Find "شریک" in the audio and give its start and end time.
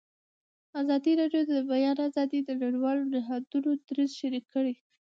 4.19-4.45